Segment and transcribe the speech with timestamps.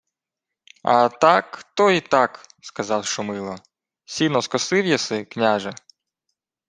[0.95, 3.55] —А так— то й так,— сказав Шумило.—
[4.05, 5.73] Сіно скосив єси, княже?